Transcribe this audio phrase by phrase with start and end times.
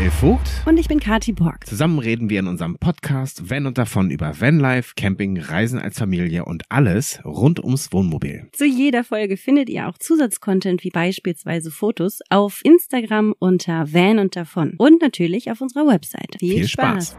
[0.00, 0.50] Raphael Vogt.
[0.64, 1.66] Und ich bin Kati Borg.
[1.66, 6.46] Zusammen reden wir in unserem Podcast Van und davon über Vanlife, Camping, Reisen als Familie
[6.46, 8.48] und alles rund ums Wohnmobil.
[8.52, 14.36] Zu jeder Folge findet ihr auch Zusatzcontent wie beispielsweise Fotos auf Instagram unter Van und
[14.36, 16.36] davon und natürlich auf unserer Website.
[16.38, 17.10] Viel, Viel Spaß.
[17.10, 17.18] Spaß.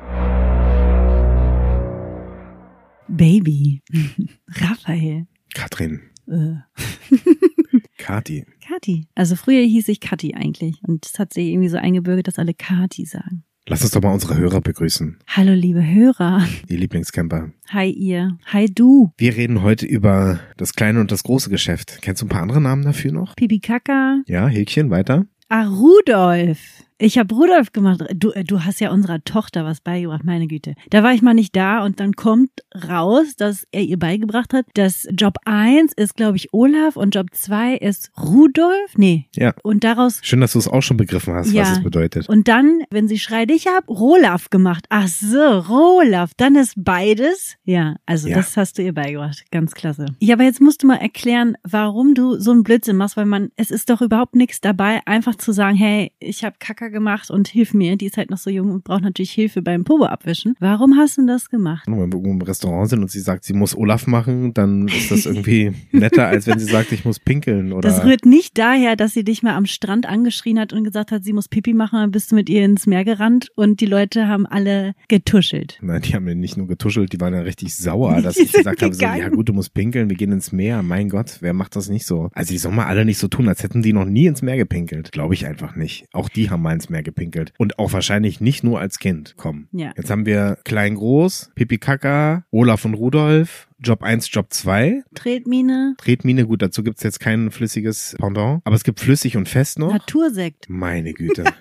[3.09, 3.83] Baby.
[4.59, 5.27] Raphael.
[5.53, 6.10] Katrin.
[6.27, 6.55] Äh.
[7.97, 8.45] Kati.
[8.67, 9.07] Kati.
[9.15, 10.77] Also früher hieß ich Kati eigentlich.
[10.83, 13.43] Und es hat sich irgendwie so eingebürgert, dass alle Kati sagen.
[13.67, 15.19] Lass uns doch mal unsere Hörer begrüßen.
[15.27, 16.47] Hallo, liebe Hörer.
[16.67, 17.51] Die Lieblingscamper.
[17.69, 18.37] Hi, ihr.
[18.47, 19.11] Hi, du.
[19.17, 21.99] Wir reden heute über das kleine und das große Geschäft.
[22.01, 23.35] Kennst du ein paar andere Namen dafür noch?
[23.35, 24.23] Pipi Kaka.
[24.25, 25.25] Ja, Häkchen, weiter.
[25.47, 26.59] Ah, Rudolf.
[27.01, 28.03] Ich habe Rudolf gemacht.
[28.13, 30.75] Du, äh, du hast ja unserer Tochter was beigebracht, meine Güte.
[30.91, 32.51] Da war ich mal nicht da und dann kommt
[32.87, 37.27] raus, dass er ihr beigebracht hat, dass Job 1 ist, glaube ich, Olaf und Job
[37.31, 38.97] 2 ist Rudolf.
[38.97, 39.25] Nee.
[39.35, 39.55] Ja.
[39.63, 40.19] Und daraus.
[40.21, 41.63] Schön, dass du es auch schon begriffen hast, ja.
[41.63, 42.29] was es bedeutet.
[42.29, 44.85] Und dann, wenn sie schreit, ich habe Rolaf gemacht.
[44.89, 46.31] Ach so, Rolaf.
[46.37, 47.55] Dann ist beides.
[47.63, 48.37] Ja, also ja.
[48.37, 49.43] das hast du ihr beigebracht.
[49.49, 50.05] Ganz klasse.
[50.19, 53.49] Ja, aber jetzt musst du mal erklären, warum du so einen Blödsinn machst, weil man,
[53.55, 57.47] es ist doch überhaupt nichts dabei, einfach zu sagen, hey, ich habe Kacker gemacht und
[57.47, 57.95] hilf mir.
[57.95, 60.55] Die ist halt noch so jung und braucht natürlich Hilfe beim Pobo abwischen.
[60.59, 61.87] Warum hast du das gemacht?
[61.87, 65.11] Wenn wir irgendwo im Restaurant sind und sie sagt, sie muss Olaf machen, dann ist
[65.11, 67.89] das irgendwie netter, als wenn sie sagt, ich muss pinkeln oder.
[67.89, 71.23] Das rührt nicht daher, dass sie dich mal am Strand angeschrien hat und gesagt hat,
[71.23, 74.27] sie muss Pipi machen, dann bist du mit ihr ins Meer gerannt und die Leute
[74.27, 75.79] haben alle getuschelt.
[75.81, 78.81] Nein, die haben ja nicht nur getuschelt, die waren ja richtig sauer, dass ich gesagt
[78.81, 80.83] habe, so, ja gut, du musst pinkeln, wir gehen ins Meer.
[80.83, 82.29] Mein Gott, wer macht das nicht so?
[82.33, 84.57] Also die sollen mal alle nicht so tun, als hätten die noch nie ins Meer
[84.57, 85.11] gepinkelt.
[85.11, 86.05] Glaube ich einfach nicht.
[86.13, 87.53] Auch die haben mal ins Meer gepinkelt.
[87.57, 89.35] Und auch wahrscheinlich nicht nur als Kind.
[89.37, 89.67] Komm.
[89.71, 89.93] Ja.
[89.95, 95.03] Jetzt haben wir Klein Groß, Pipi Kaka, Olaf und Rudolf, Job 1, Job 2.
[95.15, 95.95] Tretmine.
[95.97, 98.61] Tretmine, gut, dazu gibt's jetzt kein flüssiges Pendant.
[98.63, 99.91] Aber es gibt flüssig und fest noch.
[99.91, 100.67] Natursekt.
[100.69, 101.43] Meine Güte.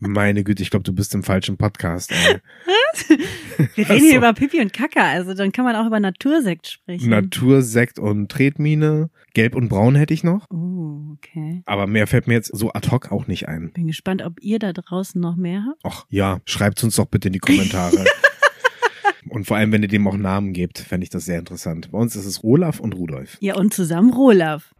[0.00, 2.12] Meine Güte, ich glaube, du bist im falschen Podcast.
[3.74, 7.10] Wir reden hier über Pipi und Kaka, also dann kann man auch über Natursekt sprechen.
[7.10, 9.10] Natursekt und Tretmine.
[9.34, 10.46] Gelb und Braun hätte ich noch.
[10.50, 11.62] Oh, okay.
[11.66, 13.72] Aber mehr fällt mir jetzt so ad hoc auch nicht ein.
[13.72, 15.80] Bin gespannt, ob ihr da draußen noch mehr habt.
[15.82, 18.04] Ach ja, schreibt uns doch bitte in die Kommentare.
[19.28, 21.90] Und vor allem, wenn ihr dem auch Namen gebt, fände ich das sehr interessant.
[21.90, 23.36] Bei uns ist es Olaf und Rudolf.
[23.40, 24.74] Ja, und zusammen Rolaf.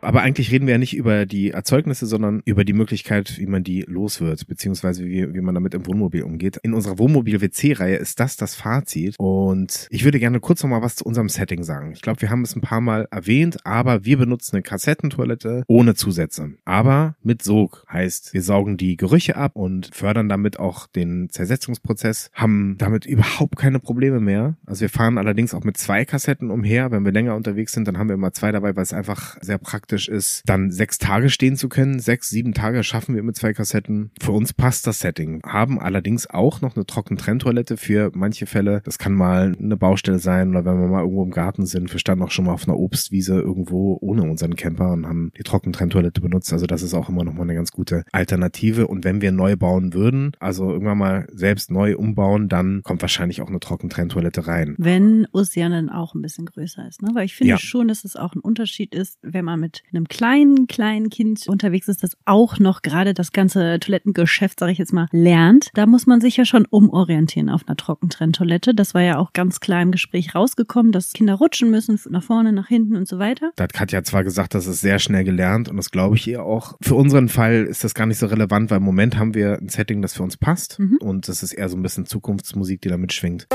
[0.00, 3.64] Aber eigentlich reden wir ja nicht über die Erzeugnisse, sondern über die Möglichkeit, wie man
[3.64, 6.58] die los wird, beziehungsweise wie, wie man damit im Wohnmobil umgeht.
[6.62, 9.16] In unserer Wohnmobil-WC-Reihe ist das das Fazit.
[9.18, 11.92] Und ich würde gerne kurz noch mal was zu unserem Setting sagen.
[11.92, 15.94] Ich glaube, wir haben es ein paar Mal erwähnt, aber wir benutzen eine Kassettentoilette ohne
[15.94, 16.54] Zusätze.
[16.64, 22.30] Aber mit Sog heißt, wir saugen die Gerüche ab und fördern damit auch den Zersetzungsprozess,
[22.32, 24.56] haben damit überhaupt keine Probleme mehr.
[24.66, 26.90] Also wir fahren allerdings auch mit zwei Kassetten umher.
[26.90, 29.58] Wenn wir länger unterwegs sind, dann haben wir immer zwei dabei, weil es einfach sehr
[29.58, 31.98] praktisch praktisch ist, dann sechs Tage stehen zu können.
[31.98, 34.10] Sechs, sieben Tage schaffen wir mit zwei Kassetten.
[34.20, 35.40] Für uns passt das Setting.
[35.46, 38.82] Haben allerdings auch noch eine Trockentrenntoilette für manche Fälle.
[38.84, 41.90] Das kann mal eine Baustelle sein oder wenn wir mal irgendwo im Garten sind.
[41.90, 45.42] Wir standen auch schon mal auf einer Obstwiese irgendwo ohne unseren Camper und haben die
[45.42, 46.52] Trockentrenntoilette benutzt.
[46.52, 48.88] Also das ist auch immer noch mal eine ganz gute Alternative.
[48.88, 53.40] Und wenn wir neu bauen würden, also irgendwann mal selbst neu umbauen, dann kommt wahrscheinlich
[53.40, 54.74] auch eine Trockentrenntoilette rein.
[54.76, 57.08] Wenn Ozean dann auch ein bisschen größer ist, ne?
[57.14, 57.58] Weil ich finde ja.
[57.58, 61.88] schon, dass es auch ein Unterschied ist, wenn man mit einem kleinen, kleinen Kind unterwegs
[61.88, 66.06] ist, das auch noch gerade das ganze Toilettengeschäft, sage ich jetzt mal, lernt, da muss
[66.06, 68.74] man sich ja schon umorientieren auf einer Trockentrenntoilette.
[68.74, 72.52] Das war ja auch ganz klar im Gespräch rausgekommen, dass Kinder rutschen müssen, nach vorne,
[72.52, 73.52] nach hinten und so weiter.
[73.56, 76.42] Da hat Katja zwar gesagt, das ist sehr schnell gelernt und das glaube ich ihr
[76.42, 76.76] auch.
[76.80, 79.68] Für unseren Fall ist das gar nicht so relevant, weil im Moment haben wir ein
[79.68, 80.98] Setting, das für uns passt mhm.
[81.00, 83.46] und das ist eher so ein bisschen Zukunftsmusik, die da mitschwingt.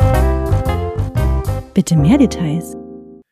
[1.73, 2.75] Bitte mehr Details.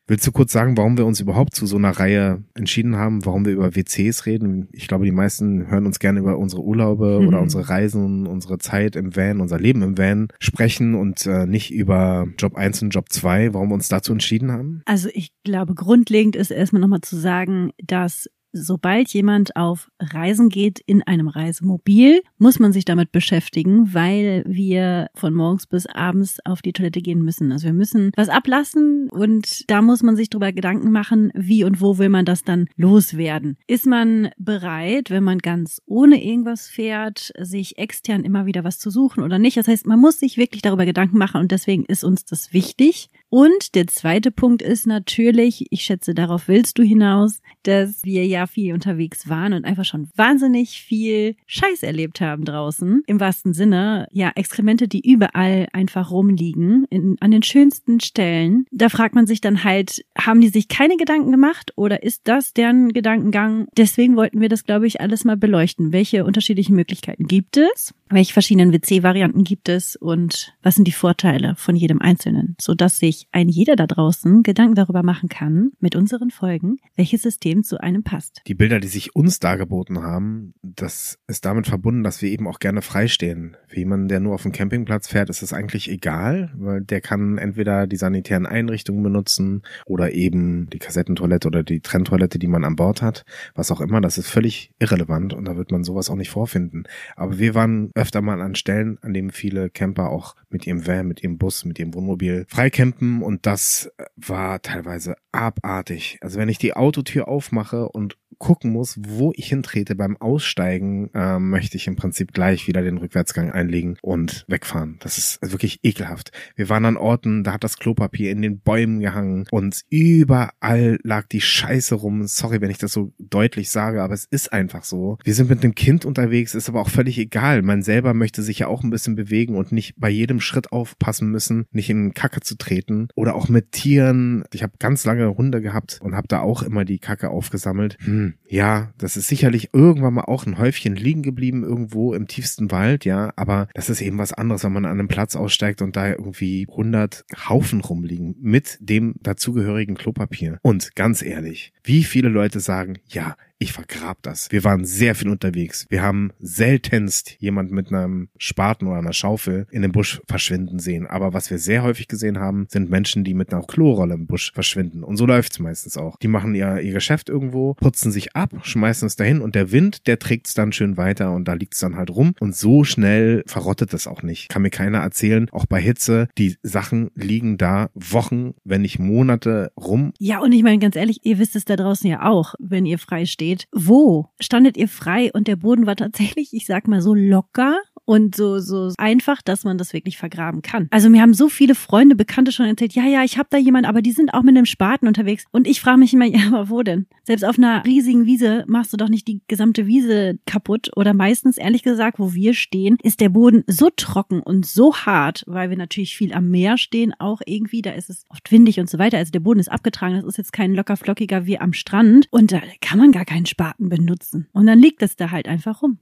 [0.08, 3.44] Willst du kurz sagen, warum wir uns überhaupt zu so einer Reihe entschieden haben, warum
[3.44, 4.68] wir über WCs reden?
[4.72, 7.28] Ich glaube, die meisten hören uns gerne über unsere Urlaube mhm.
[7.28, 11.72] oder unsere Reisen, unsere Zeit im Van, unser Leben im Van sprechen und äh, nicht
[11.72, 14.82] über Job 1 und Job 2, warum wir uns dazu entschieden haben?
[14.86, 20.78] Also ich glaube, grundlegend ist erstmal nochmal zu sagen, dass sobald jemand auf Reisen geht
[20.80, 26.62] in einem Reisemobil, muss man sich damit beschäftigen, weil wir von morgens bis abends auf
[26.62, 27.52] die Toilette gehen müssen.
[27.52, 31.80] Also wir müssen was ablassen und da muss man sich darüber Gedanken machen, wie und
[31.80, 33.56] wo will man das dann loswerden.
[33.66, 38.90] Ist man bereit, wenn man ganz ohne irgendwas fährt, sich extern immer wieder was zu
[38.90, 39.56] suchen oder nicht?
[39.56, 43.10] Das heißt, man muss sich wirklich darüber Gedanken machen und deswegen ist uns das wichtig,
[43.34, 48.46] Und der zweite Punkt ist natürlich, ich schätze, darauf willst du hinaus, dass wir ja
[48.46, 53.02] viel unterwegs waren und einfach schon wahnsinnig viel Scheiß erlebt haben draußen.
[53.06, 58.66] Im wahrsten Sinne, ja, Exkremente, die überall einfach rumliegen, in, an den schönsten Stellen.
[58.70, 62.52] Da fragt man sich dann halt, haben die sich keine Gedanken gemacht oder ist das
[62.52, 63.66] deren Gedankengang?
[63.78, 65.90] Deswegen wollten wir das, glaube ich, alles mal beleuchten.
[65.90, 67.94] Welche unterschiedlichen Möglichkeiten gibt es?
[68.12, 73.26] Welche verschiedenen WC-Varianten gibt es und was sind die Vorteile von jedem Einzelnen, sodass sich
[73.32, 78.02] ein jeder da draußen Gedanken darüber machen kann, mit unseren Folgen, welches System zu einem
[78.02, 78.42] passt.
[78.46, 82.58] Die Bilder, die sich uns dargeboten haben, das ist damit verbunden, dass wir eben auch
[82.58, 83.56] gerne freistehen.
[83.66, 87.38] Für jemanden, der nur auf dem Campingplatz fährt, ist es eigentlich egal, weil der kann
[87.38, 92.76] entweder die sanitären Einrichtungen benutzen oder eben die Kassettentoilette oder die Trenntoilette, die man an
[92.76, 93.24] Bord hat,
[93.54, 94.02] was auch immer.
[94.02, 96.84] Das ist völlig irrelevant und da wird man sowas auch nicht vorfinden.
[97.16, 101.06] Aber wir waren öfter mal an Stellen, an denen viele Camper auch mit ihrem Van,
[101.06, 106.18] mit ihrem Bus, mit ihrem Wohnmobil freicampen und das war teilweise abartig.
[106.20, 111.38] Also wenn ich die Autotür aufmache und gucken muss, wo ich hintrete beim Aussteigen, äh,
[111.38, 114.96] möchte ich im Prinzip gleich wieder den Rückwärtsgang einlegen und wegfahren.
[114.98, 116.32] Das ist wirklich ekelhaft.
[116.56, 121.28] Wir waren an Orten, da hat das Klopapier in den Bäumen gehangen und überall lag
[121.28, 122.26] die Scheiße rum.
[122.26, 125.18] Sorry, wenn ich das so deutlich sage, aber es ist einfach so.
[125.22, 127.62] Wir sind mit einem Kind unterwegs, ist aber auch völlig egal.
[127.62, 131.30] Man selber möchte sich ja auch ein bisschen bewegen und nicht bei jedem Schritt aufpassen
[131.30, 134.42] müssen, nicht in Kacke zu treten oder auch mit Tieren.
[134.52, 137.96] Ich habe ganz lange Hunde gehabt und habe da auch immer die Kacke aufgesammelt.
[138.00, 142.70] Hm, ja, das ist sicherlich irgendwann mal auch ein Häufchen liegen geblieben irgendwo im tiefsten
[142.70, 145.96] Wald, ja, aber das ist eben was anderes, wenn man an einem Platz aussteigt und
[145.96, 150.58] da irgendwie 100 Haufen rumliegen mit dem dazugehörigen Klopapier.
[150.62, 154.50] Und ganz ehrlich, wie viele Leute sagen, ja, ich vergrab das.
[154.50, 155.86] Wir waren sehr viel unterwegs.
[155.88, 161.06] Wir haben seltenst jemand mit einem Spaten oder einer Schaufel in den Busch verschwinden sehen.
[161.06, 164.52] Aber was wir sehr häufig gesehen haben, sind Menschen, die mit einer Klorolle im Busch
[164.52, 165.04] verschwinden.
[165.04, 166.16] Und so läuft's meistens auch.
[166.16, 170.06] Die machen ihr, ihr Geschäft irgendwo, putzen sich ab, schmeißen es dahin und der Wind,
[170.08, 172.34] der trägt's dann schön weiter und da liegt's dann halt rum.
[172.40, 174.48] Und so schnell verrottet es auch nicht.
[174.48, 179.70] Kann mir keiner erzählen, auch bei Hitze, die Sachen liegen da Wochen, wenn nicht Monate
[179.76, 180.12] rum.
[180.18, 182.98] Ja, und ich meine ganz ehrlich, ihr wisst es da draußen ja auch, wenn ihr
[182.98, 183.68] frei steht steht.
[183.72, 188.34] Wo standet ihr frei und der Boden war tatsächlich, ich sag mal so locker und
[188.34, 190.88] so so einfach, dass man das wirklich vergraben kann.
[190.90, 193.88] Also mir haben so viele Freunde, Bekannte schon erzählt, ja, ja, ich habe da jemanden,
[193.88, 196.68] aber die sind auch mit einem Spaten unterwegs und ich frage mich immer, ja, aber
[196.68, 197.06] wo denn?
[197.24, 201.58] Selbst auf einer riesigen Wiese machst du doch nicht die gesamte Wiese kaputt oder meistens
[201.58, 205.76] ehrlich gesagt, wo wir stehen, ist der Boden so trocken und so hart, weil wir
[205.76, 209.18] natürlich viel am Meer stehen, auch irgendwie, da ist es oft windig und so weiter.
[209.18, 212.52] Also der Boden ist abgetragen, das ist jetzt kein locker flockiger wie am Strand und
[212.52, 214.48] da kann man gar keinen Spaten benutzen.
[214.52, 215.98] Und dann liegt es da halt einfach rum.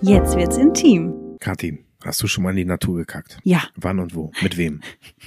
[0.00, 1.12] Jetzt wird's intim.
[1.40, 3.38] Kathi, hast du schon mal in die Natur gekackt?
[3.42, 3.64] Ja.
[3.74, 4.30] Wann und wo?
[4.42, 4.80] Mit wem?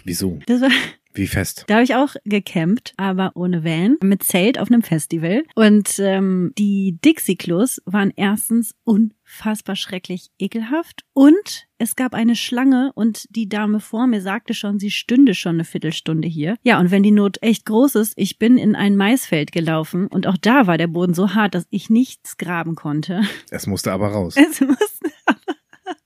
[0.05, 0.39] Wieso?
[0.47, 0.69] Das war
[1.13, 1.65] Wie fest?
[1.67, 5.43] Da habe ich auch gecampt, aber ohne Van, mit Zelt auf einem Festival.
[5.55, 13.25] Und ähm, die Dixie-Klos waren erstens unfassbar schrecklich ekelhaft und es gab eine Schlange und
[13.35, 16.55] die Dame vor mir sagte schon, sie stünde schon eine Viertelstunde hier.
[16.61, 20.27] Ja, und wenn die Not echt groß ist, ich bin in ein Maisfeld gelaufen und
[20.27, 23.21] auch da war der Boden so hart, dass ich nichts graben konnte.
[23.49, 24.35] Es musste aber raus.
[24.51, 25.11] Es musste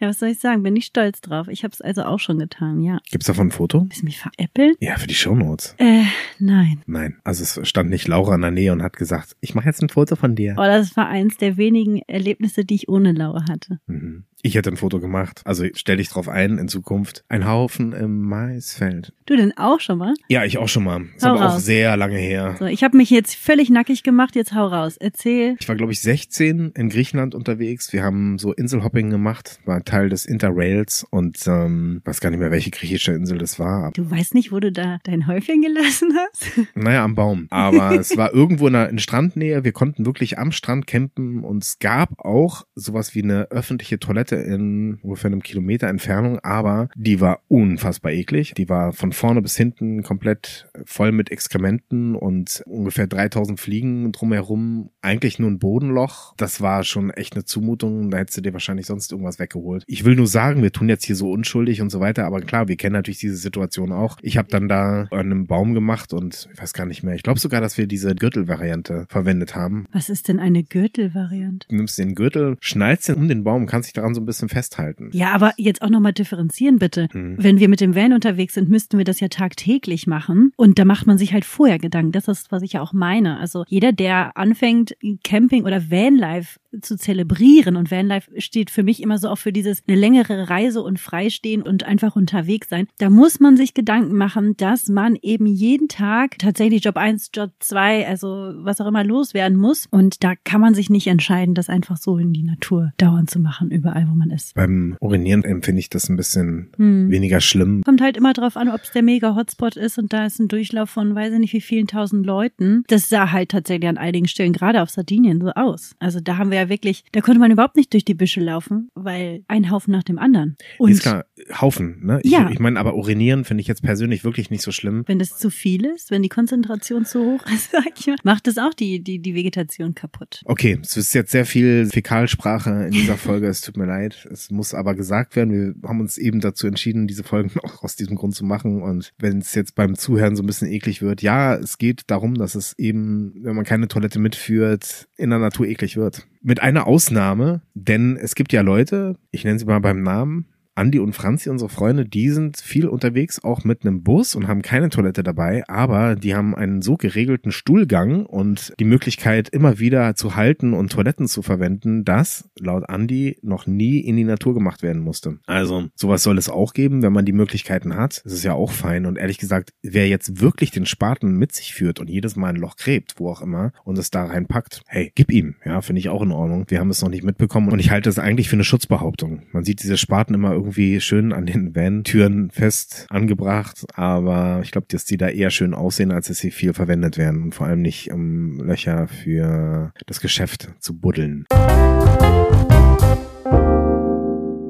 [0.06, 0.62] ja, was soll ich sagen?
[0.64, 1.48] Bin ich stolz drauf.
[1.48, 3.00] Ich habe es also auch schon getan, ja.
[3.10, 3.82] Gibt's davon ein Foto?
[3.82, 4.78] Bist du mich veräppelt?
[4.80, 5.76] Ja, für die Shownotes.
[5.78, 6.04] Äh,
[6.40, 6.82] nein.
[6.86, 9.82] Nein, also es stand nicht Laura in der Nähe und hat gesagt, ich mache jetzt
[9.82, 10.56] ein Foto von dir.
[10.58, 13.80] Oh, das war eins der wenigen Erlebnisse, die ich ohne Laura hatte.
[13.88, 14.26] Mhm.
[14.46, 15.42] Ich hätte ein Foto gemacht.
[15.44, 17.24] Also stell dich drauf ein, in Zukunft.
[17.30, 19.12] Ein Haufen im Maisfeld.
[19.26, 20.14] Du denn auch schon mal?
[20.28, 21.02] Ja, ich auch schon mal.
[21.16, 21.66] Ist Hau aber auch raus.
[21.66, 22.56] sehr lange her.
[22.60, 24.36] So, ich habe mich jetzt völlig nackig gemacht.
[24.36, 24.98] Jetzt hau raus.
[25.00, 25.56] Erzähl.
[25.60, 27.92] Ich war, glaube ich, 16 in Griechenland unterwegs.
[27.92, 32.52] Wir haben so Inselhopping gemacht, war Teil des Interrails und ähm, weiß gar nicht mehr,
[32.52, 33.94] welche griechische Insel das war.
[33.96, 36.52] Du weißt nicht, wo du da dein Häufchen gelassen hast?
[36.76, 37.48] Naja, am Baum.
[37.50, 39.64] Aber es war irgendwo in der in Strandnähe.
[39.64, 44.35] Wir konnten wirklich am Strand campen und es gab auch sowas wie eine öffentliche Toilette
[44.44, 48.54] in ungefähr einem Kilometer Entfernung, aber die war unfassbar eklig.
[48.56, 54.90] Die war von vorne bis hinten komplett voll mit Exkrementen und ungefähr 3000 Fliegen drumherum.
[55.02, 56.34] Eigentlich nur ein Bodenloch.
[56.38, 58.12] Das war schon echt eine Zumutung.
[58.12, 59.84] Da hättest du dir wahrscheinlich sonst irgendwas weggeholt.
[59.88, 62.68] Ich will nur sagen, wir tun jetzt hier so unschuldig und so weiter, aber klar,
[62.68, 64.18] wir kennen natürlich diese Situation auch.
[64.22, 67.16] Ich habe dann da an einem Baum gemacht und ich weiß gar nicht mehr.
[67.16, 69.86] Ich glaube sogar, dass wir diese Gürtelvariante verwendet haben.
[69.92, 71.68] Was ist denn eine Gürtelvariante?
[71.70, 74.50] Du nimmst den Gürtel, schnallst den um den Baum, kannst dich daran so ein bisschen
[74.50, 75.10] festhalten.
[75.14, 77.08] Ja, aber jetzt auch nochmal differenzieren bitte.
[77.12, 77.36] Hm.
[77.38, 80.52] Wenn wir mit dem Van unterwegs sind, müssten wir das ja tagtäglich machen.
[80.58, 82.12] Und da macht man sich halt vorher Gedanken.
[82.12, 83.40] Das ist, was ich ja auch meine.
[83.40, 87.76] Also jeder, der anfängt, Camping oder Vanlife zu zelebrieren.
[87.76, 91.62] Und Vanlife steht für mich immer so auch für dieses eine längere Reise und freistehen
[91.62, 92.88] und einfach unterwegs sein.
[92.98, 97.52] Da muss man sich Gedanken machen, dass man eben jeden Tag tatsächlich Job 1, Job
[97.60, 98.28] 2, also
[98.58, 99.88] was auch immer loswerden muss.
[99.90, 103.40] Und da kann man sich nicht entscheiden, das einfach so in die Natur dauernd zu
[103.40, 104.54] machen, überall, wo man ist.
[104.56, 107.10] Beim Urinieren empfinde ich das ein bisschen hm.
[107.10, 107.82] weniger schlimm.
[107.84, 110.48] Kommt halt immer drauf an, ob es der mega Hotspot ist und da ist ein
[110.48, 112.84] Durchlauf von weiß ich nicht wie vielen tausend Leuten.
[112.88, 115.96] Das sah halt tatsächlich an einigen Stellen, gerade auf Sardinien, so aus.
[116.00, 118.90] Also da haben wir ja wirklich, da konnte man überhaupt nicht durch die Büsche laufen,
[118.96, 120.56] weil ein Haufen nach dem anderen.
[120.78, 121.26] Und ist klar,
[121.60, 122.20] Haufen, ne?
[122.24, 122.50] Ich, ja.
[122.50, 125.04] ich meine, aber urinieren finde ich jetzt persönlich wirklich nicht so schlimm.
[125.08, 128.48] Wenn das zu viel ist, wenn die Konzentration zu hoch ist, sag ich mal, macht
[128.48, 130.42] das auch die, die, die Vegetation kaputt.
[130.46, 134.28] Okay, es ist jetzt sehr viel Fäkalsprache in dieser Folge, es tut mir leid.
[134.32, 137.96] Es muss aber gesagt werden, wir haben uns eben dazu entschieden, diese Folgen auch aus
[137.96, 138.82] diesem Grund zu machen.
[138.82, 142.36] Und wenn es jetzt beim Zuhören so ein bisschen eklig wird, ja, es geht darum,
[142.36, 146.28] dass es eben, wenn man keine Toilette mitführt, in der Natur eklig wird.
[146.48, 150.46] Mit einer Ausnahme, denn es gibt ja Leute, ich nenne sie mal beim Namen,
[150.76, 154.62] Andi und Franzi, unsere Freunde, die sind viel unterwegs, auch mit einem Bus und haben
[154.62, 160.16] keine Toilette dabei, aber die haben einen so geregelten Stuhlgang und die Möglichkeit, immer wieder
[160.16, 164.84] zu halten und Toiletten zu verwenden, dass laut Andi noch nie in die Natur gemacht
[164.84, 165.40] werden musste.
[165.46, 168.22] Also sowas soll es auch geben, wenn man die Möglichkeiten hat.
[168.26, 169.06] Das ist ja auch fein.
[169.06, 172.56] Und ehrlich gesagt, wer jetzt wirklich den Spaten mit sich führt und jedes Mal ein
[172.58, 175.56] Loch gräbt, wo auch immer, und es da reinpackt, hey, gib ihm.
[175.64, 176.66] Ja, finde ich auch in Ordnung.
[176.68, 179.44] Wir haben es noch nicht mitbekommen und ich halte es eigentlich für eine Schutzbehauptung.
[179.54, 184.88] Man sieht diese Spaten immer irgendwie schön an den Van-Türen fest angebracht, aber ich glaube,
[184.90, 187.84] dass die da eher schön aussehen, als dass sie viel verwendet werden und vor allem
[187.84, 191.46] nicht um Löcher für das Geschäft zu buddeln.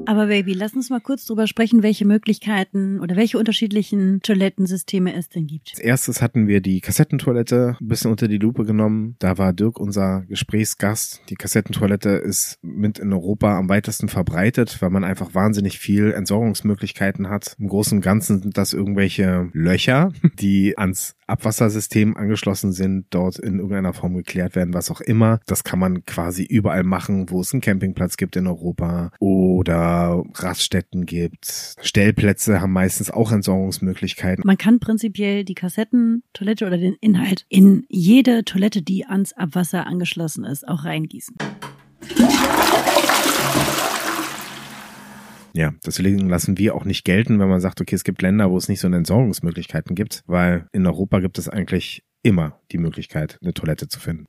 [0.07, 5.29] Aber Baby, lass uns mal kurz drüber sprechen, welche Möglichkeiten oder welche unterschiedlichen Toilettensysteme es
[5.29, 5.71] denn gibt.
[5.71, 9.15] Als erstes hatten wir die Kassettentoilette ein bisschen unter die Lupe genommen.
[9.19, 11.21] Da war Dirk unser Gesprächsgast.
[11.29, 17.29] Die Kassettentoilette ist mit in Europa am weitesten verbreitet, weil man einfach wahnsinnig viel Entsorgungsmöglichkeiten
[17.29, 17.55] hat.
[17.59, 23.55] Im Großen und Ganzen sind das irgendwelche Löcher, die ans Abwassersystem angeschlossen sind, dort in
[23.55, 25.39] irgendeiner Form geklärt werden, was auch immer.
[25.47, 29.11] Das kann man quasi überall machen, wo es einen Campingplatz gibt in Europa
[29.95, 31.75] oder Raststätten gibt.
[31.81, 34.43] Stellplätze haben meistens auch Entsorgungsmöglichkeiten.
[34.45, 40.43] Man kann prinzipiell die Kassettentoilette oder den Inhalt in jede Toilette, die ans Abwasser angeschlossen
[40.43, 41.35] ist, auch reingießen.
[45.53, 48.57] Ja, deswegen lassen wir auch nicht gelten, wenn man sagt, okay, es gibt Länder, wo
[48.57, 53.39] es nicht so eine Entsorgungsmöglichkeiten gibt, weil in Europa gibt es eigentlich immer die Möglichkeit,
[53.41, 54.25] eine Toilette zu finden.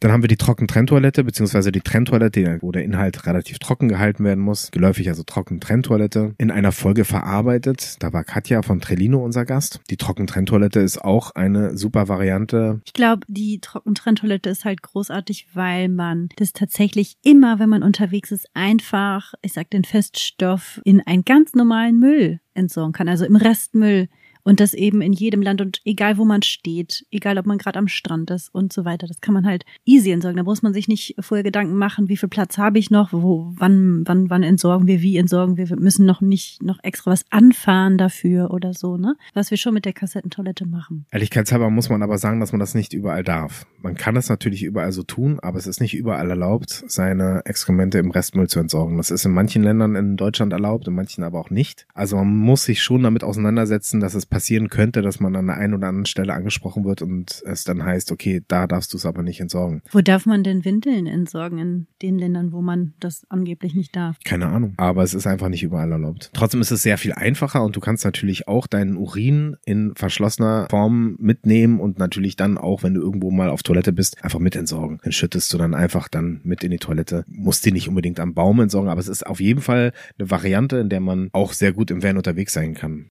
[0.00, 4.42] Dann haben wir die Trockentrenntoilette, beziehungsweise die Trenntoilette, wo der Inhalt relativ trocken gehalten werden
[4.42, 4.70] muss.
[4.70, 6.34] Geläufig also Trockentrenntoilette.
[6.38, 7.96] In einer Folge verarbeitet.
[8.00, 9.80] Da war Katja von Trellino unser Gast.
[9.90, 12.80] Die Trockentrenntoilette ist auch eine super Variante.
[12.84, 18.32] Ich glaube, die Trockentrenntoilette ist halt großartig, weil man das tatsächlich immer, wenn man unterwegs
[18.32, 23.08] ist, einfach, ich sag den Feststoff, in einen ganz normalen Müll entsorgen kann.
[23.08, 24.08] Also im Restmüll
[24.46, 27.80] und das eben in jedem Land und egal wo man steht, egal ob man gerade
[27.80, 30.36] am Strand ist und so weiter, das kann man halt easy entsorgen.
[30.36, 33.52] Da muss man sich nicht vorher Gedanken machen, wie viel Platz habe ich noch, wo,
[33.56, 35.68] wann, wann, wann entsorgen wir, wie entsorgen wir.
[35.68, 39.16] Wir müssen noch nicht noch extra was anfahren dafür oder so, ne?
[39.34, 41.06] Was wir schon mit der Kassettentoilette machen.
[41.10, 43.66] Ehrlichkeitshalber muss man aber sagen, dass man das nicht überall darf.
[43.82, 47.98] Man kann das natürlich überall so tun, aber es ist nicht überall erlaubt, seine Exkremente
[47.98, 48.96] im Restmüll zu entsorgen.
[48.96, 51.86] Das ist in manchen Ländern in Deutschland erlaubt, in manchen aber auch nicht.
[51.94, 55.56] Also man muss sich schon damit auseinandersetzen, dass es passieren könnte, dass man an der
[55.56, 59.06] einen oder anderen Stelle angesprochen wird und es dann heißt, okay, da darfst du es
[59.06, 59.80] aber nicht entsorgen.
[59.90, 64.18] Wo darf man denn Windeln entsorgen in den Ländern, wo man das angeblich nicht darf?
[64.26, 64.74] Keine Ahnung.
[64.76, 66.28] Aber es ist einfach nicht überall erlaubt.
[66.34, 70.66] Trotzdem ist es sehr viel einfacher und du kannst natürlich auch deinen Urin in verschlossener
[70.68, 74.54] Form mitnehmen und natürlich dann auch, wenn du irgendwo mal auf Toilette bist, einfach mit
[74.54, 75.00] entsorgen.
[75.02, 77.24] Dann schüttest du dann einfach dann mit in die Toilette.
[77.26, 80.76] Musst die nicht unbedingt am Baum entsorgen, aber es ist auf jeden Fall eine Variante,
[80.76, 83.06] in der man auch sehr gut im Van unterwegs sein kann.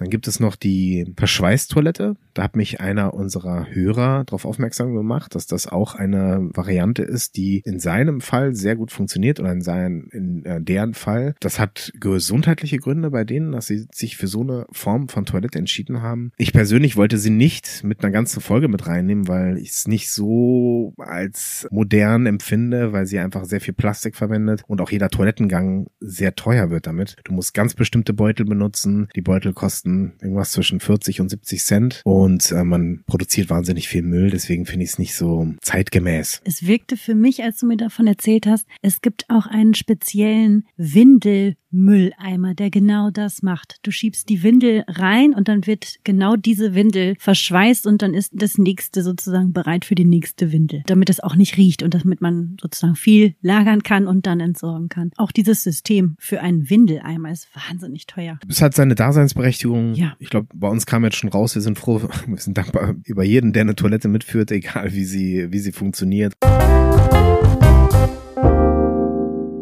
[0.00, 2.16] Dann gibt es noch die Verschweißtoilette.
[2.32, 7.36] Da hat mich einer unserer Hörer darauf aufmerksam gemacht, dass das auch eine Variante ist,
[7.36, 11.34] die in seinem Fall sehr gut funktioniert oder in, seinen, in äh, deren Fall.
[11.40, 15.58] Das hat gesundheitliche Gründe bei denen, dass sie sich für so eine Form von Toilette
[15.58, 16.32] entschieden haben.
[16.38, 20.10] Ich persönlich wollte sie nicht mit einer ganzen Folge mit reinnehmen, weil ich es nicht
[20.10, 25.88] so als modern empfinde, weil sie einfach sehr viel Plastik verwendet und auch jeder Toilettengang
[26.00, 27.16] sehr teuer wird damit.
[27.24, 29.08] Du musst ganz bestimmte Beutel benutzen.
[29.14, 33.88] Die Beutel kosten kosten irgendwas zwischen 40 und 70 Cent und äh, man produziert wahnsinnig
[33.88, 36.42] viel Müll, deswegen finde ich es nicht so zeitgemäß.
[36.44, 40.66] Es wirkte für mich, als du mir davon erzählt hast, es gibt auch einen speziellen
[40.76, 43.76] Windel Mülleimer, der genau das macht.
[43.82, 48.32] Du schiebst die Windel rein und dann wird genau diese Windel verschweißt und dann ist
[48.34, 52.20] das nächste sozusagen bereit für die nächste Windel, damit es auch nicht riecht und damit
[52.20, 55.12] man sozusagen viel lagern kann und dann entsorgen kann.
[55.16, 58.38] Auch dieses System für einen Windeleimer ist wahnsinnig teuer.
[58.48, 59.79] Es hat seine Daseinsberechtigung.
[59.94, 60.16] Ja.
[60.18, 63.24] Ich glaube, bei uns kam jetzt schon raus, wir sind froh, wir sind dankbar über
[63.24, 66.34] jeden, der eine Toilette mitführt, egal wie sie, wie sie funktioniert.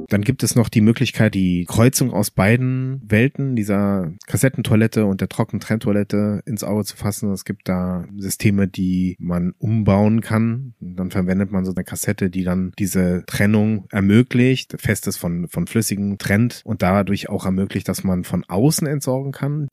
[0.08, 5.28] Dann gibt es noch die Möglichkeit, die Kreuzung aus beiden Welten, dieser Kassettentoilette und der
[5.28, 7.30] Trockentrenntoilette ins Auge zu fassen.
[7.32, 10.74] Es gibt da Systeme, die man umbauen kann.
[10.80, 16.16] Dann verwendet man so eine Kassette, die dann diese Trennung ermöglicht, Festes von, von Flüssigen
[16.16, 19.68] trennt und dadurch auch ermöglicht, dass man von außen entsorgen kann.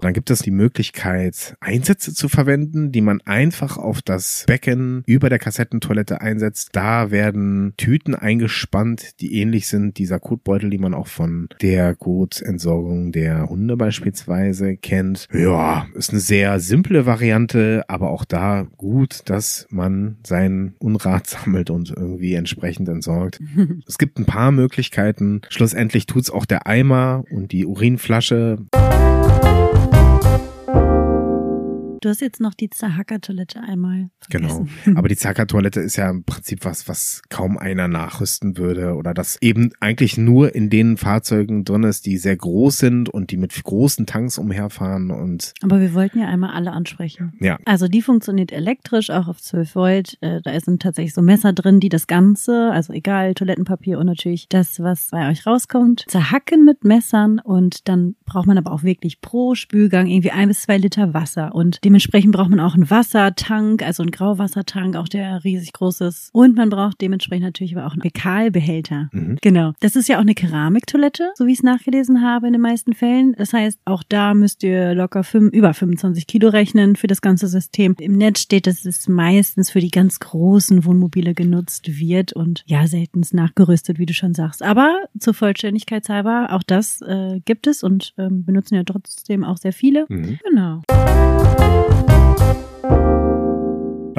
[0.00, 5.28] Dann gibt es die Möglichkeit, Einsätze zu verwenden, die man einfach auf das Becken über
[5.28, 6.70] der Kassettentoilette einsetzt.
[6.72, 13.12] Da werden Tüten eingespannt, die ähnlich sind dieser Kotbeutel, die man auch von der Kotentsorgung
[13.12, 15.26] der Hunde beispielsweise kennt.
[15.32, 21.70] Ja, ist eine sehr simple Variante, aber auch da gut, dass man sein Unrat sammelt
[21.70, 23.40] und irgendwie entsprechend entsorgt.
[23.86, 25.42] es gibt ein paar Möglichkeiten.
[25.50, 28.58] Schlussendlich tut's auch der Eimer und die Urinflasche.
[32.00, 34.48] Du hast jetzt noch die Zahacker-Toilette einmal Genau.
[34.66, 34.96] vergessen.
[34.96, 39.36] Aber die Zacker-Toilette ist ja im Prinzip was, was kaum einer nachrüsten würde oder das
[39.40, 43.62] eben eigentlich nur in den Fahrzeugen drin ist, die sehr groß sind und die mit
[43.62, 47.32] großen Tanks umherfahren und Aber wir wollten ja einmal alle ansprechen.
[47.40, 47.58] ja.
[47.64, 50.18] Also die funktioniert elektrisch, auch auf 12 Volt.
[50.20, 54.48] Äh, Da sind tatsächlich so Messer drin, die das Ganze, also egal, Toilettenpapier und natürlich
[54.48, 59.20] das, was bei euch rauskommt, zerhacken mit Messern und dann braucht man aber auch wirklich
[59.20, 63.82] pro Spülgang irgendwie ein bis zwei Liter Wasser und dementsprechend braucht man auch einen Wassertank,
[63.82, 67.94] also einen Grauwassertank, auch der riesig groß ist und man braucht dementsprechend natürlich aber auch
[67.94, 69.08] einen Fäkalbehälter.
[69.10, 69.38] Mhm.
[69.42, 69.72] Genau.
[69.80, 72.94] Das ist ja auch eine Keramiktoilette, so wie ich es nachgelesen habe in den meisten
[72.94, 73.34] Fällen.
[73.36, 77.48] Das heißt, auch da müsst ihr locker fünf, über 25 Kilo rechnen für das ganze
[77.48, 77.96] System.
[77.98, 82.86] Im Netz steht, dass es meistens für die ganz großen Wohnmobile genutzt wird und ja,
[82.86, 84.62] seltenst nachgerüstet, wie du schon sagst.
[84.62, 89.56] Aber zur Vollständigkeit halber, auch das äh, gibt es und ähm, benutzen ja trotzdem auch
[89.56, 90.06] sehr viele.
[90.08, 90.38] Mhm.
[90.48, 90.82] Genau.
[91.88, 92.69] Thank you.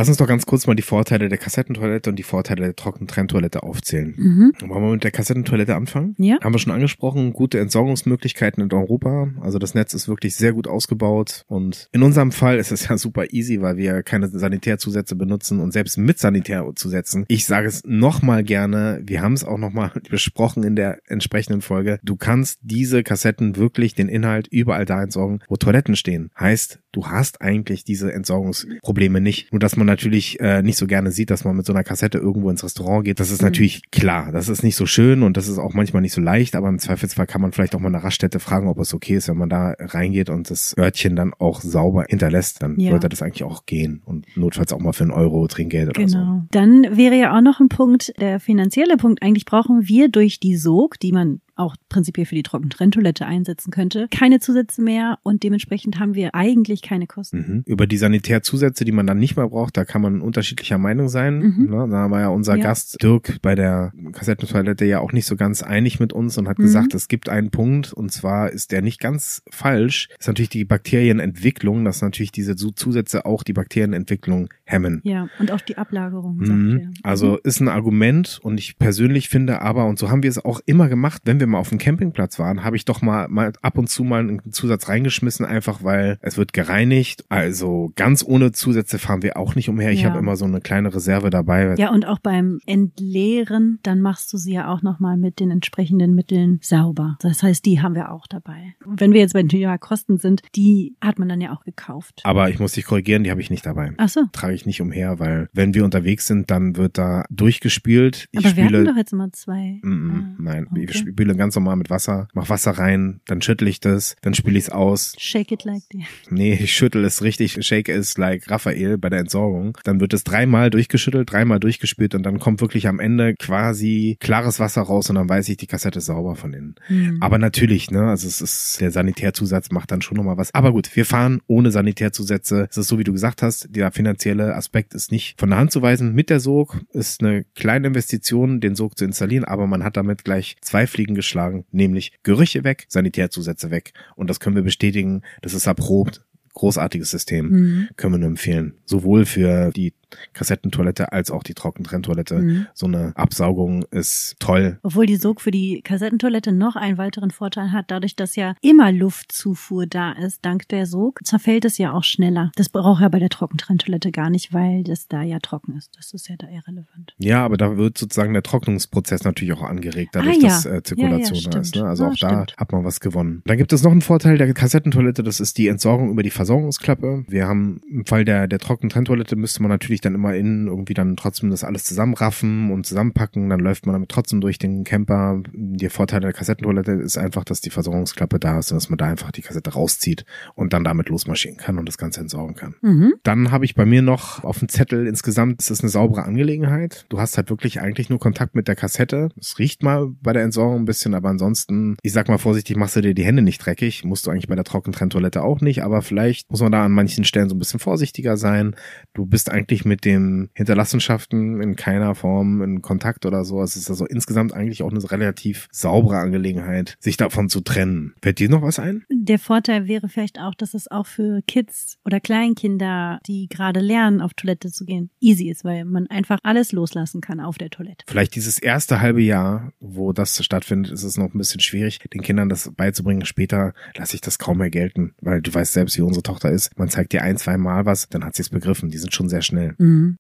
[0.01, 3.61] Lass uns doch ganz kurz mal die Vorteile der Kassettentoilette und die Vorteile der Trockentrenntoilette
[3.61, 4.16] aufzählen.
[4.18, 4.53] Mhm.
[4.68, 6.16] Wollen wir mit der Kassettentoilette anfangen?
[6.18, 6.40] Ja.
[6.42, 9.29] Haben wir schon angesprochen, gute Entsorgungsmöglichkeiten in Europa.
[9.42, 12.98] Also das Netz ist wirklich sehr gut ausgebaut und in unserem Fall ist es ja
[12.98, 17.25] super easy, weil wir keine Sanitärzusätze benutzen und selbst mit Sanitärzusätzen.
[17.27, 22.00] Ich sage es nochmal gerne, wir haben es auch nochmal besprochen in der entsprechenden Folge.
[22.01, 26.31] Du kannst diese Kassetten wirklich den Inhalt überall da entsorgen, wo Toiletten stehen.
[26.40, 29.51] Heißt, du hast eigentlich diese Entsorgungsprobleme nicht.
[29.53, 32.18] Nur dass man natürlich äh, nicht so gerne sieht, dass man mit so einer Kassette
[32.18, 33.20] irgendwo ins Restaurant geht.
[33.20, 33.48] Das ist Mhm.
[33.48, 34.32] natürlich klar.
[34.32, 36.80] Das ist nicht so schön und das ist auch manchmal nicht so leicht, aber im
[36.80, 39.50] Zweifelsfall kann man vielleicht auch mal eine Raststätte fragen, ob es okay ist, wenn man
[39.50, 42.62] da reingeht und das Örtchen dann auch sauber hinterlässt.
[42.64, 42.92] Dann Ja.
[42.92, 46.18] sollte das eigentlich auch gehen und notfalls auch mal für einen Euro Trinkgeld oder so.
[46.18, 46.44] Genau.
[46.51, 49.22] Dann wäre ja auch noch ein Punkt, der finanzielle Punkt.
[49.22, 54.07] Eigentlich brauchen wir durch die Sog, die man auch prinzipiell für die Trockentrenntoilette einsetzen könnte,
[54.11, 57.37] keine Zusätze mehr und dementsprechend haben wir eigentlich keine Kosten.
[57.37, 57.64] Mhm.
[57.66, 61.40] Über die Sanitärzusätze, die man dann nicht mehr braucht, da kann man unterschiedlicher Meinung sein.
[61.40, 61.66] Mhm.
[61.70, 61.87] Ne?
[61.90, 62.64] Da war ja unser Ja.
[62.64, 66.59] Gast Dirk bei der Kassettentoilette ja auch nicht so ganz einig mit uns und hat
[66.59, 66.64] Mhm.
[66.64, 70.09] gesagt, es gibt einen Punkt und zwar ist der nicht ganz falsch.
[70.20, 75.01] ist natürlich die Bakterienentwicklung, dass natürlich diese Zu- Zusätze auch die Bakterienentwicklung hemmen.
[75.03, 76.77] Ja, und auch die Ablagerung, sagt Mhm.
[76.77, 76.90] er.
[77.03, 80.61] Also ist ein Argument und ich persönlich finde aber, und so haben wir es auch
[80.66, 83.77] immer gemacht, wenn wir mal auf dem Campingplatz waren, habe ich doch mal, mal ab
[83.77, 87.25] und zu mal einen Zusatz reingeschmissen, einfach weil es wird gereinigt.
[87.27, 89.92] Also ganz ohne Zusätze fahren wir auch nicht umher.
[89.92, 90.10] Ich Ja.
[90.10, 91.75] habe immer so eine kleine Reserve dabei.
[91.77, 96.14] Ja, und auch beim Entleeren, dann machst du sie ja auch nochmal mit den entsprechenden
[96.16, 97.18] Mitteln sauber.
[97.22, 98.75] Das heißt, die haben wir auch dabei.
[98.86, 101.64] Und wenn wir jetzt bei den Thema Kosten sind, die hat man dann ja auch
[101.64, 102.22] gekauft.
[102.24, 103.94] Aber ich muss dich korrigieren, die habe ich nicht dabei.
[103.98, 104.22] Ach so.
[104.32, 108.27] Trage ich nicht umher, weil wenn wir unterwegs sind, dann wird da durchgespült.
[108.32, 109.80] Ich Aber wir hatten spiele doch jetzt immer zwei.
[109.82, 110.88] Mm, Ah, nein, okay.
[110.90, 114.57] ich spüle ganz normal mit Wasser, mach Wasser rein, dann schüttle ich das, dann spüle
[114.57, 115.13] ich es aus.
[115.17, 116.05] Shake it like the.
[116.29, 119.77] Nee, ich schüttel es richtig, shake es like Raphael bei der Entsorgung.
[119.83, 124.59] Dann wird es dreimal durchgeschüttelt, dreimal durchgespült und dann kommt wirklich am Ende quasi klares
[124.59, 126.75] Wasser raus und dann weiß ich, die Kassette ist sauber von innen.
[126.87, 127.17] Hm.
[127.22, 130.53] Aber natürlich, ne, also es ist, der Sanitärzusatz macht dann schon nochmal was.
[130.53, 132.67] Aber gut, wir fahren ohne Sanitärzusätze.
[132.70, 135.72] Es ist so, wie du gesagt hast, der finanzielle Aspekt ist nicht von der Hand
[135.72, 136.13] zu weisen.
[136.13, 140.24] Mit der Sog ist eine kleine Investition, den Sog zu installieren, aber man hat damit
[140.24, 143.94] gleich zwei Fliegen eingeschlagen, nämlich Gerüche weg, Sanitärzusätze weg.
[144.16, 147.50] Und das können wir bestätigen, das ist erprobt großartiges System.
[147.50, 147.90] Mhm.
[147.96, 148.74] Können wir nur empfehlen.
[148.86, 149.94] Sowohl für die
[150.33, 152.35] Kassettentoilette als auch die Trockentrenntoilette.
[152.35, 152.67] Mhm.
[152.74, 154.79] So eine Absaugung ist toll.
[154.83, 158.91] Obwohl die Sog für die Kassettentoilette noch einen weiteren Vorteil hat, dadurch, dass ja immer
[158.91, 162.51] Luftzufuhr da ist, dank der Sog, zerfällt es ja auch schneller.
[162.55, 165.97] Das braucht er bei der Trockentrenntoilette gar nicht, weil das da ja trocken ist.
[165.97, 167.13] Das ist ja da irrelevant.
[167.17, 170.47] Ja, aber da wird sozusagen der Trocknungsprozess natürlich auch angeregt, dadurch, ah, ja.
[170.47, 171.75] dass äh, Zirkulation ja, ja, da ist.
[171.75, 171.85] Ne?
[171.85, 173.41] Also auch da hat man was gewonnen.
[173.45, 177.25] Dann gibt es noch einen Vorteil der Kassettentoilette, das ist die Entsorgung über die Versorgungsklappe.
[177.27, 181.16] Wir haben im Fall der, der Trockentrenntoilette müsste man natürlich dann immer innen irgendwie dann
[181.16, 183.50] trotzdem das alles zusammenraffen und zusammenpacken.
[183.50, 185.42] Dann läuft man damit trotzdem durch den Camper.
[185.53, 189.05] Der Vorteil der Kassettentoilette ist einfach, dass die Versorgungsklappe da ist und dass man da
[189.05, 192.75] einfach die Kassette rauszieht und dann damit losmarschieren kann und das Ganze entsorgen kann.
[192.81, 193.14] Mhm.
[193.24, 197.05] Dann habe ich bei mir noch auf dem Zettel insgesamt, es ist eine saubere Angelegenheit.
[197.09, 199.29] Du hast halt wirklich eigentlich nur Kontakt mit der Kassette.
[199.40, 202.96] Es riecht mal bei der Entsorgung ein bisschen, aber ansonsten, ich sag mal vorsichtig, machst
[202.96, 204.03] du dir die Hände nicht dreckig.
[204.03, 207.24] Musst du eigentlich bei der Trockentrenntoilette auch nicht, aber vielleicht muss man da an manchen
[207.24, 208.75] Stellen so ein bisschen vorsichtiger sein.
[209.14, 213.62] Du bist eigentlich mit dem Hinterlassenschaften in keiner Form in Kontakt oder so.
[213.62, 218.14] Es ist also insgesamt eigentlich auch eine relativ saubere Angelegenheit, sich davon zu trennen.
[218.22, 219.04] Fällt dir noch was ein?
[219.12, 224.22] Der Vorteil wäre vielleicht auch, dass es auch für Kids oder Kleinkinder, die gerade lernen,
[224.22, 228.06] auf Toilette zu gehen, easy ist, weil man einfach alles loslassen kann auf der Toilette.
[228.08, 232.22] Vielleicht dieses erste halbe Jahr, wo das stattfindet, ist es noch ein bisschen schwierig, den
[232.22, 233.25] Kindern das beizubringen.
[233.25, 236.80] Später lasse ich das kaum mehr gelten, weil du weißt selbst, wie unsere Tochter ist.
[236.80, 238.90] Man zeigt dir ein, zwei Mal was, dann hat sie es begriffen.
[238.90, 239.75] Die sind schon sehr schnell.
[239.81, 240.15] Mhm.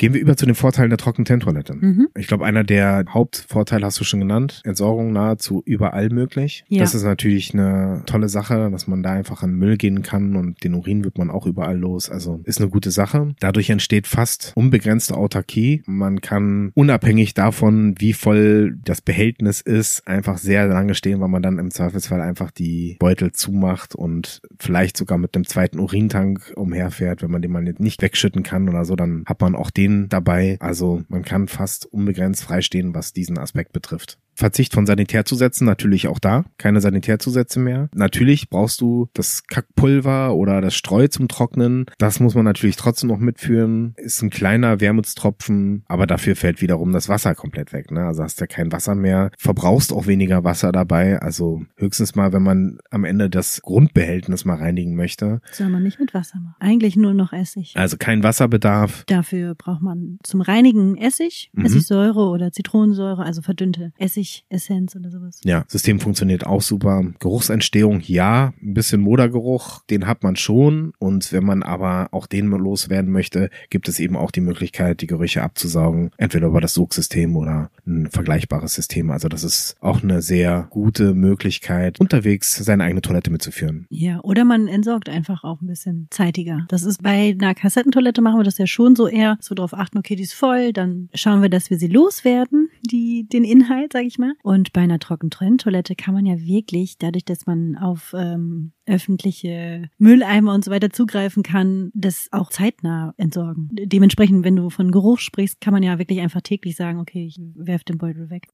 [0.00, 1.74] Gehen wir über zu den Vorteilen der Trockentrenntoilette.
[1.74, 2.08] Mhm.
[2.16, 4.62] Ich glaube, einer der Hauptvorteile hast du schon genannt.
[4.64, 6.64] Entsorgung nahezu überall möglich.
[6.68, 6.80] Ja.
[6.80, 10.64] Das ist natürlich eine tolle Sache, dass man da einfach an Müll gehen kann und
[10.64, 12.08] den Urin wird man auch überall los.
[12.08, 13.34] Also ist eine gute Sache.
[13.40, 15.82] Dadurch entsteht fast unbegrenzte Autarkie.
[15.84, 21.42] Man kann unabhängig davon, wie voll das Behältnis ist, einfach sehr lange stehen, weil man
[21.42, 27.20] dann im Zweifelsfall einfach die Beutel zumacht und vielleicht sogar mit einem zweiten Urintank umherfährt,
[27.20, 30.08] wenn man den mal nicht wegschütten kann oder so, dann hat man auch den Ideen
[30.08, 30.56] dabei.
[30.60, 34.18] Also man kann fast unbegrenzt freistehen, was diesen Aspekt betrifft.
[34.40, 36.46] Verzicht von Sanitärzusätzen natürlich auch da.
[36.56, 37.90] Keine Sanitärzusätze mehr.
[37.94, 41.84] Natürlich brauchst du das Kackpulver oder das Streu zum Trocknen.
[41.98, 43.92] Das muss man natürlich trotzdem noch mitführen.
[43.98, 47.90] Ist ein kleiner Wermutstropfen, aber dafür fällt wiederum das Wasser komplett weg.
[47.90, 48.06] Ne?
[48.06, 51.20] Also hast ja kein Wasser mehr, verbrauchst auch weniger Wasser dabei.
[51.20, 55.42] Also höchstens mal, wenn man am Ende das Grundbehältnis mal reinigen möchte.
[55.52, 56.56] Soll man nicht mit Wasser machen.
[56.60, 57.74] Eigentlich nur noch Essig.
[57.76, 59.04] Also kein Wasserbedarf.
[59.06, 61.66] Dafür braucht man zum Reinigen Essig, mhm.
[61.66, 65.40] Essigsäure oder Zitronensäure, also verdünnte Essig Essenz oder sowas.
[65.44, 67.04] Ja, System funktioniert auch super.
[67.18, 70.92] Geruchsentstehung, ja, ein bisschen Modergeruch, den hat man schon.
[70.98, 75.06] Und wenn man aber auch den loswerden möchte, gibt es eben auch die Möglichkeit, die
[75.06, 76.10] Gerüche abzusaugen.
[76.16, 79.10] Entweder über das Sugsystem oder ein vergleichbares System.
[79.10, 83.86] Also das ist auch eine sehr gute Möglichkeit, unterwegs seine eigene Toilette mitzuführen.
[83.90, 86.66] Ja, oder man entsorgt einfach auch ein bisschen zeitiger.
[86.68, 89.98] Das ist bei einer Kassettentoilette machen wir das ja schon so eher, so darauf achten,
[89.98, 94.04] okay, die ist voll, dann schauen wir, dass wir sie loswerden, die, den Inhalt, sag
[94.04, 94.19] ich mal.
[94.42, 100.54] Und bei einer Trockentrenntoilette kann man ja wirklich, dadurch, dass man auf ähm, öffentliche Mülleimer
[100.54, 103.68] und so weiter zugreifen kann, das auch zeitnah entsorgen.
[103.72, 107.38] Dementsprechend, wenn du von Geruch sprichst, kann man ja wirklich einfach täglich sagen, okay, ich
[107.54, 108.48] werf den Beutel weg.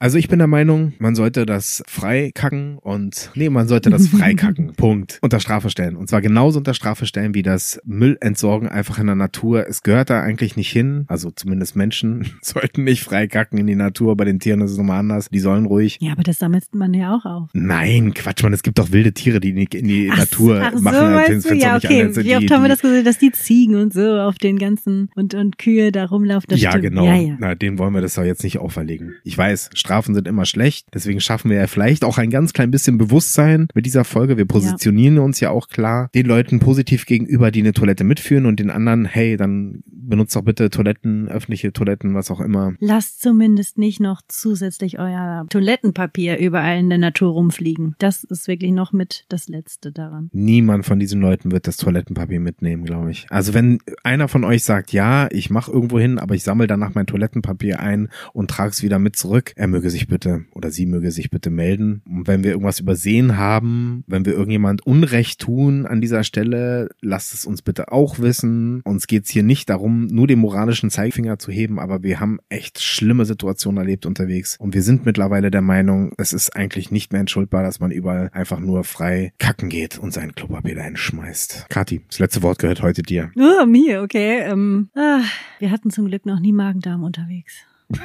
[0.00, 4.72] Also ich bin der Meinung, man sollte das freikacken und nee, man sollte das freikacken.
[4.74, 5.18] Punkt.
[5.22, 5.96] Unter Strafe stellen.
[5.96, 9.66] Und zwar genauso unter Strafe stellen wie das Müllentsorgen einfach in der Natur.
[9.66, 11.04] Es gehört da eigentlich nicht hin.
[11.08, 14.16] Also zumindest Menschen sollten nicht freikacken in die Natur.
[14.16, 15.30] Bei den Tieren ist es nochmal anders.
[15.30, 15.98] Die sollen ruhig.
[16.00, 17.50] Ja, aber das sammelt man ja auch auf.
[17.52, 18.52] Nein, Quatsch, man.
[18.52, 20.96] Es gibt doch wilde Tiere, die in die ach, Natur ach, machen.
[20.96, 22.02] So weißt du, ja, okay.
[22.02, 25.10] An, Wie oft haben wir das gesehen, dass die Ziegen und so auf den ganzen
[25.16, 26.56] und, und Kühe da rumlaufen?
[26.56, 26.84] Ja, stimmt.
[26.84, 27.04] genau.
[27.04, 27.36] Ja, ja.
[27.38, 29.14] Na, denen wollen wir das doch jetzt nicht auferlegen.
[29.24, 30.86] Ich weiß, Strafen sind immer schlecht.
[30.92, 34.36] Deswegen schaffen wir ja vielleicht auch ein ganz klein bisschen Bewusstsein mit dieser Folge.
[34.36, 35.22] Wir positionieren ja.
[35.22, 39.06] uns ja auch klar den Leuten positiv gegenüber, die eine Toilette mitführen und den anderen,
[39.06, 42.74] hey, dann benutzt doch bitte Toiletten, öffentliche Toiletten, was auch immer.
[42.80, 47.94] Lasst zumindest nicht noch zusätzlich euer Toilettenpapier überall in der Natur rumfliegen.
[47.98, 50.30] Das ist wirklich noch mit das Letzte daran.
[50.32, 53.26] Niemand von diesen Leuten wird das Toilettenpapier mitnehmen, glaube ich.
[53.30, 56.94] Also wenn einer von euch sagt, ja, ich mache irgendwo hin, aber ich sammle danach
[56.94, 60.86] mein Toilettenpapier ein und trage es wieder mit zurück, er möge sich bitte oder sie
[60.86, 62.02] möge sich bitte melden.
[62.06, 67.34] Und wenn wir irgendwas übersehen haben, wenn wir irgendjemand Unrecht tun an dieser Stelle, lasst
[67.34, 68.80] es uns bitte auch wissen.
[68.82, 72.38] Uns geht's hier nicht darum, um nur den moralischen Zeigefinger zu heben, aber wir haben
[72.48, 77.12] echt schlimme Situationen erlebt unterwegs und wir sind mittlerweile der Meinung, es ist eigentlich nicht
[77.12, 81.66] mehr entschuldbar, dass man überall einfach nur frei kacken geht und sein Klopapier dahin schmeißt.
[81.68, 83.30] Kathi, das letzte Wort gehört heute dir.
[83.36, 84.40] Oh, mir, okay.
[84.40, 85.22] Ähm, ah,
[85.58, 87.54] wir hatten zum Glück noch nie Magen-Darm unterwegs.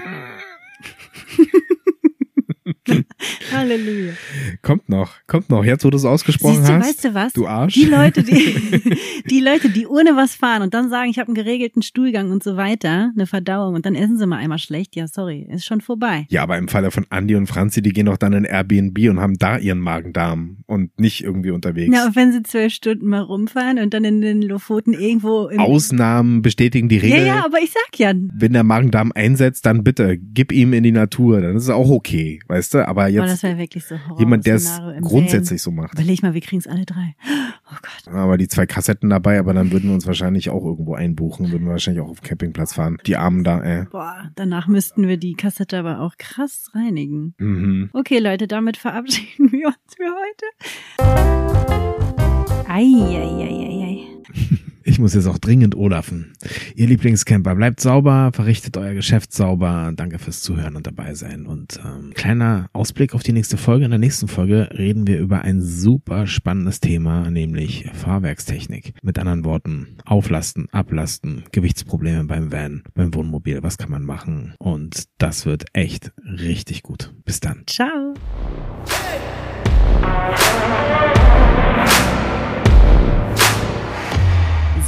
[3.51, 4.13] Halleluja.
[4.61, 5.63] Kommt noch, kommt noch.
[5.63, 6.87] Jetzt, wo du es ausgesprochen Siehst du, hast.
[6.87, 7.33] weißt du was?
[7.33, 7.73] Du Arsch.
[7.73, 8.97] Die Leute, die,
[9.29, 12.43] die Leute, die ohne was fahren und dann sagen, ich habe einen geregelten Stuhlgang und
[12.43, 15.81] so weiter, eine Verdauung und dann essen sie mal einmal schlecht, ja, sorry, ist schon
[15.81, 16.25] vorbei.
[16.29, 19.19] Ja, aber im Falle von Andy und Franzi, die gehen doch dann in Airbnb und
[19.19, 21.89] haben da ihren Magen-Darm und nicht irgendwie unterwegs.
[21.93, 25.59] Na, und wenn sie zwölf Stunden mal rumfahren und dann in den Lofoten irgendwo im
[25.59, 27.25] Ausnahmen bestätigen die Ja, Regel.
[27.27, 30.91] ja, aber ich sag ja, Wenn der Magen-Darm einsetzt, dann bitte, gib ihm in die
[30.91, 32.87] Natur, dann ist es auch okay, weißt du?
[32.87, 35.93] Aber jetzt das wäre wirklich so jemand, der es grundsätzlich so macht.
[35.93, 37.15] Überleg mal, wir kriegen's alle drei.
[37.71, 38.13] Oh Gott.
[38.13, 41.65] Aber die zwei Kassetten dabei, aber dann würden wir uns wahrscheinlich auch irgendwo einbuchen, würden
[41.65, 42.97] wir wahrscheinlich auch auf Campingplatz fahren.
[43.05, 43.85] Die Armen da, äh.
[43.89, 47.33] Boah, danach müssten wir die Kassette aber auch krass reinigen.
[47.37, 47.89] Mhm.
[47.93, 50.45] Okay, Leute, damit verabschieden wir uns für heute.
[52.67, 54.07] Eieieiei.
[54.85, 56.33] Ich muss jetzt auch dringend Olafen.
[56.75, 59.91] Ihr Lieblingscamper, bleibt sauber, verrichtet euer Geschäft sauber.
[59.95, 61.45] Danke fürs Zuhören und dabei sein.
[61.45, 63.85] Und ähm, kleiner Ausblick auf die nächste Folge.
[63.85, 68.93] In der nächsten Folge reden wir über ein super spannendes Thema, nämlich Fahrwerkstechnik.
[69.01, 73.63] Mit anderen Worten, Auflasten, Ablasten, Gewichtsprobleme beim Van, beim Wohnmobil.
[73.63, 74.53] Was kann man machen?
[74.59, 77.13] Und das wird echt richtig gut.
[77.23, 77.63] Bis dann.
[77.67, 78.13] Ciao.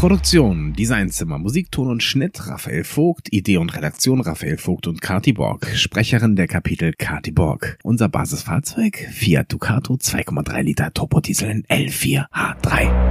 [0.00, 5.66] Produktion, Designzimmer, Musikton und Schnitt Raphael Vogt, Idee und Redaktion Raphael Vogt und Kati Borg,
[5.74, 7.78] Sprecherin der Kapitel Kati Borg.
[7.82, 13.09] Unser Basisfahrzeug Fiat Ducato 2,3 Liter Turbodiesel in L4H3.